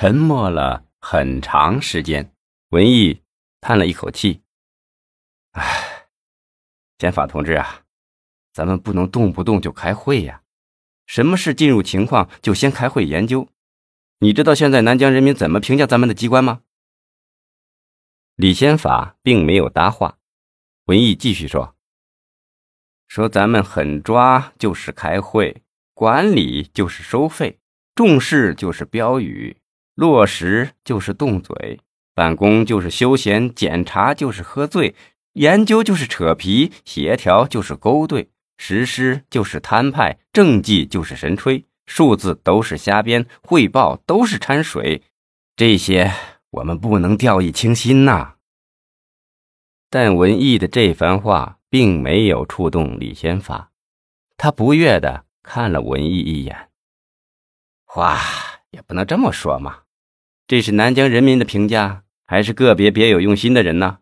[0.00, 2.32] 沉默了很长时间。
[2.68, 3.24] 文艺
[3.60, 4.42] 叹了一口气
[5.58, 6.06] ：“唉，
[7.00, 7.82] 宪法同志啊，
[8.52, 10.44] 咱们不能动不动就开会呀。
[11.06, 13.48] 什么事进入情况就先开会研究。
[14.20, 16.62] 你知道现在南疆人民怎么评价咱们的机关吗？”
[18.36, 20.18] 李先法并没有搭话。
[20.84, 21.74] 文艺继续说
[23.08, 27.58] ：“说咱们狠抓就是开会，管理就是收费，
[27.96, 29.56] 重视就是标语，
[29.98, 31.80] 落实就是动嘴。”
[32.14, 34.94] 办公就是休闲，检查就是喝醉，
[35.34, 45.02] 研究就是扯皮，协调就是勾兑，实施就是摊派，政绩就是神吹，数字都是瞎编，汇报都是掺水，
[45.54, 46.12] 这些
[46.50, 48.34] 我们不能掉以轻心呐。
[49.90, 53.70] 但文艺的这番话并没有触动李先发，
[54.36, 56.68] 他不悦的看了文艺一眼。
[57.84, 58.18] 话
[58.72, 59.78] 也不能这么说嘛，
[60.48, 62.04] 这是南疆人民的评价。
[62.30, 64.00] 还是个别别有用心的人呢。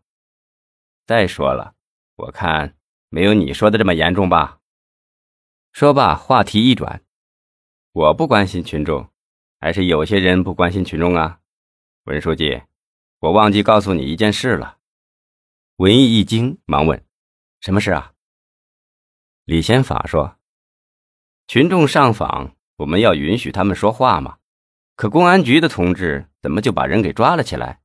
[1.06, 1.76] 再说了，
[2.16, 2.76] 我看
[3.08, 4.58] 没有你说的这么严重吧。
[5.72, 7.04] 说罢，话题一转，
[7.92, 9.08] 我不关心群众，
[9.60, 11.38] 还是有些人不关心群众啊？
[12.06, 12.62] 文书记，
[13.20, 14.78] 我忘记告诉你一件事了。
[15.76, 17.06] 文艺一惊，忙问
[17.62, 18.12] ：“什么事啊？”
[19.46, 20.36] 李先法说
[21.46, 24.38] ：“群众上访，我们要允许他们说话嘛。
[24.96, 27.80] 可公安局的同志怎么就把人给抓了起来？”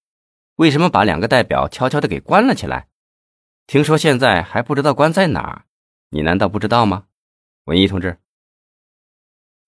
[0.58, 2.88] 为什么把两个代表悄悄的给关了起来？
[3.68, 5.66] 听说现在还不知道关在哪儿，
[6.10, 7.06] 你难道不知道吗？
[7.66, 8.20] 文艺同志，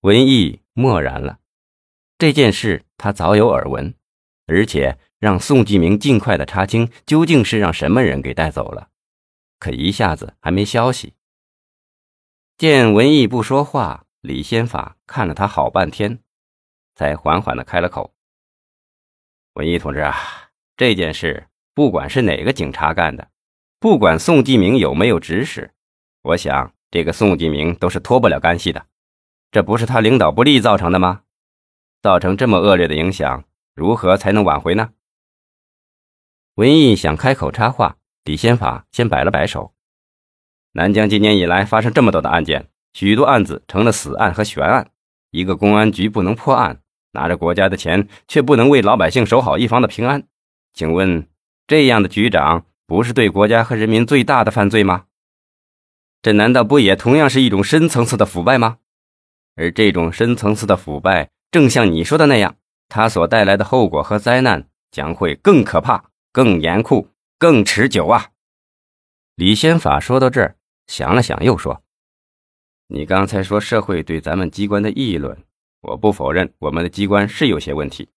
[0.02, 1.40] 文艺默然了。
[2.18, 3.96] 这件事他早有耳闻，
[4.46, 8.90] 而且让宋继明尽快的查清究竟是让什么人给带走了，
[9.60, 11.16] 可一下子还没消息。
[12.58, 16.20] 见文艺不说话，李先法看了他好半天，
[16.96, 18.14] 才缓缓的开了口
[19.56, 20.16] ：“文艺同志啊。”
[20.76, 23.30] 这件事不管是哪个警察干的，
[23.80, 25.72] 不管宋继明有没有指使，
[26.24, 28.88] 我想这个宋继明都是脱不了干系的。
[29.52, 31.24] 这不是他领导不力造成的吗？
[32.02, 34.94] 造成这么恶劣的影响，如何才能挽回呢？
[36.56, 39.74] 文艺想开口插话，李先法先摆了摆手。
[40.74, 44.92] 南疆今年以来发生这么多的案件，许多案子成了死案和悬案，
[45.30, 46.83] 一个公安局不能破案，
[47.14, 50.28] 拿着国家的钱却不能为老百姓守好一方的平安。
[50.74, 51.28] 请问，
[51.66, 55.06] 这样的局长不是对国家和人民最大的犯罪吗？
[56.22, 58.78] 这难道不也同样是一种深层次的腐败吗？
[59.56, 62.56] 而这种深层次的腐败，正像你说的那样，
[62.90, 68.30] 它所带来的后果和灾难将会更可怕、更严酷、更持久啊！
[69.36, 70.56] 李先法说到这儿，
[70.88, 71.84] 想了想，又说
[72.90, 75.38] ：“你刚才说社会对咱们机关的议论，
[75.84, 78.10] 我不否认我们的机关是有些问题。”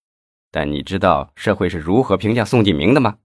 [0.49, 3.17] 但你知道社会是如何评价宋继明的吗？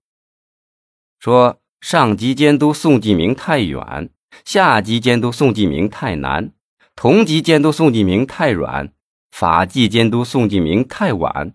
[1.18, 4.10] 说上级监督宋继明太远，
[4.44, 6.52] 下级监督宋继明太难，
[6.96, 8.92] 同级监督宋继明太软，
[9.30, 11.54] 法纪监督宋继明太晚。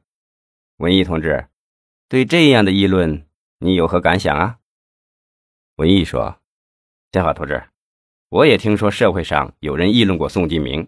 [0.77, 1.49] 文艺同志，
[2.07, 3.27] 对这样的议论，
[3.59, 4.59] 你有何感想啊？
[5.75, 6.39] 文艺说
[7.11, 7.63] ：“建华同志，
[8.29, 10.87] 我也听说社会上有人议论过宋继明，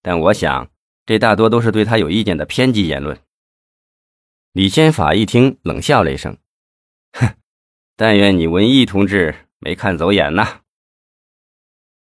[0.00, 0.70] 但我想
[1.06, 3.18] 这大多都是对他有意见的偏激言论。”
[4.52, 6.36] 李先法一听，冷笑了一声
[7.12, 7.34] ：“哼，
[7.96, 10.60] 但愿你文艺同志没看走眼呐。”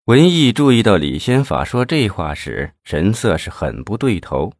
[0.06, 4.52] 文艺注意到李先法说这话时，神色是很不对头，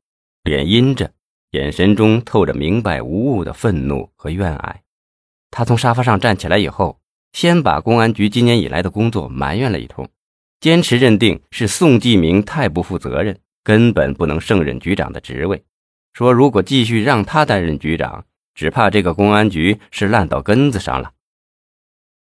[0.45, 1.13] 脸阴着，
[1.51, 4.83] 眼神中透着明白无误的愤怒和怨爱。
[5.51, 7.01] 他从沙发上站起来以后，
[7.33, 10.09] 先把公安局今年以来的工作埋怨了一通，
[10.61, 15.65] 坚持认定是宋继明太不负责任，根本不能胜任局长的职位。
[16.13, 21.13] 说：“如果继续让他担任局长，只怕这个公安局是烂到根子上了。”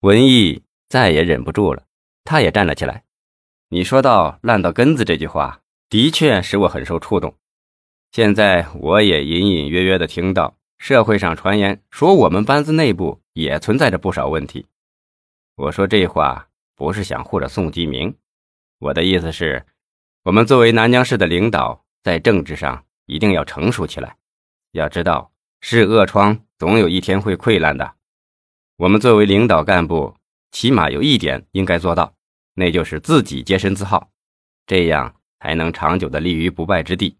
[0.02, 1.84] 文艺再也忍不住了，
[2.24, 3.04] 他也站了起来。
[3.70, 7.36] 你说到“烂到根子”这句话，的确使我很受触动。
[8.12, 14.66] 现在我也隐隐约约的听到社会上传言说，我们班子内部也存在着不少问题。
[15.56, 18.16] 我说这话不是想护着宋继明，
[18.80, 19.66] 我的意思是，
[20.27, 22.83] 我们作为南江市的领导，在政治上。
[23.06, 24.18] 一定要成熟起来。
[24.74, 25.31] 要知道，
[25.62, 27.94] 是恶疮总有一天会溃烂的。
[28.75, 30.13] 我们作为领导干部，
[30.51, 32.13] 起码有一点应该做到，
[32.56, 34.09] 那就是自己洁身自好，
[34.65, 37.15] 这样才能长久的立于不败之地。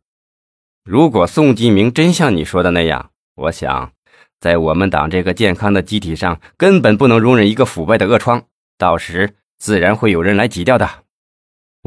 [0.84, 3.94] 如果宋继明真像你说的那样，我想，
[4.42, 8.44] 在我们党这个健康的机体上，根本不能容忍一个腐败的恶疮，
[8.78, 11.06] 到时自然会有人来挤掉的。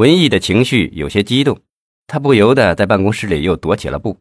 [0.00, 1.62] 文艺的情绪有些激动。
[2.06, 4.18] 他不由得在办公室里又踱起了步。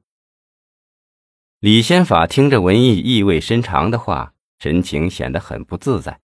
[1.59, 6.19] 李先法听着文艺意味深长的话，神情显得很不自在。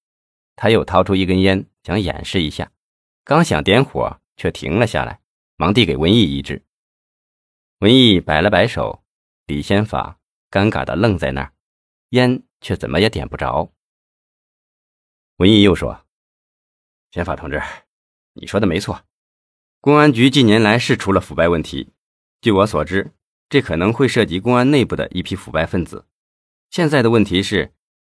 [0.58, 2.70] 他又掏出一根烟，想掩饰一下，
[3.24, 5.22] 刚想点火，却停了下来，
[5.56, 6.62] 忙递给文艺一支。
[7.80, 9.06] 文艺摆了摆手，
[9.46, 10.20] 李先法
[10.52, 11.54] 尴尬的愣在那儿，
[12.10, 13.72] 烟却怎么也点不着。
[15.38, 16.06] 文艺又说
[17.12, 17.64] ：“先法同志，
[18.34, 19.02] 你说的没错，
[19.86, 21.92] 公安局近年来是出了腐败问题。
[22.42, 23.12] 据我所知。”
[23.48, 26.08] 这可能会涉及公安内部的一批腐败分子。
[26.72, 27.72] 现在的问题是，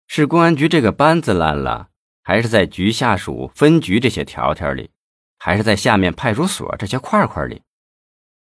[0.07, 1.91] 是公安局这个班子烂了，
[2.23, 4.89] 还是在局下属分局这些条条里，
[5.39, 7.61] 还是在下面派出所这些块块里？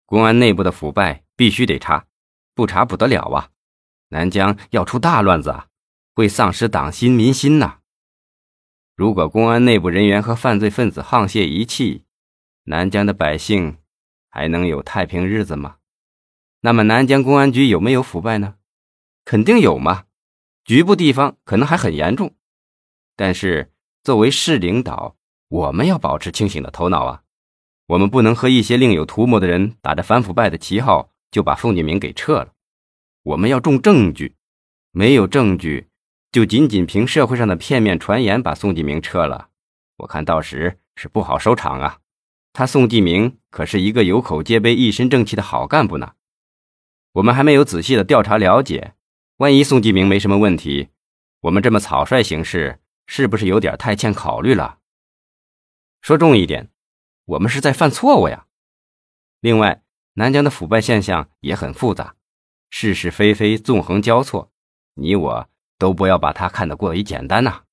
[0.05, 2.05] 公安内部的腐败必须得查，
[2.55, 3.49] 不查不得了啊！
[4.07, 5.67] 南疆要出大乱子啊，
[6.15, 7.79] 会丧失党心民心呐！
[8.95, 12.05] 如果公安内部人员和犯罪分子沆瀣一气，
[12.69, 13.77] 南疆的百姓
[14.27, 15.77] 还能有太平日子吗？
[16.59, 18.55] 那么南疆公安局有没有腐败呢？
[19.23, 20.03] 肯定有嘛，
[20.65, 22.35] 局部地方可能还很严重。
[23.15, 23.71] 但是
[24.03, 25.15] 作为市领导，
[25.47, 27.23] 我们要保持清醒的头脑啊！
[27.85, 32.51] 我们不能和一些另有图谋的人打着反腐败的旗号就把宋继明给撤了。
[33.23, 34.35] 我们要重证据，
[34.91, 35.87] 没有证据
[36.33, 39.47] 就仅仅凭社会上的片面传言把宋继明撤了，
[39.99, 41.99] 我看到时是不好收场啊！
[42.57, 46.13] 他宋继明可是一个有口皆碑、一身正气的好干部呢。
[47.11, 48.95] 我们还没有仔细的调查了解，
[49.35, 50.89] 万一宋继明没什么问题，
[51.41, 54.79] 我们这么草率行事，是不是有点太欠考虑了？
[56.01, 56.71] 说重一点，
[57.25, 58.47] 我们是在犯错误呀。
[59.39, 59.83] 另外，
[60.13, 62.15] 南疆的腐败现象也很复杂，
[62.71, 64.51] 是是非非纵横交错，
[64.95, 67.65] 你我都不要把它看得过于简单呐。